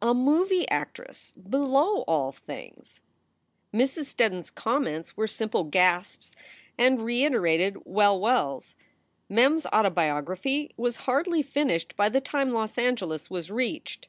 [0.00, 3.02] A movie actress below all things!
[3.70, 4.06] Mrs.
[4.14, 6.34] Steddon s comments were simple gasps
[6.78, 8.76] and reiterated "Well, well s."
[9.28, 14.08] Mem s autobiography was hardly finished by the time Los Angeles was reached.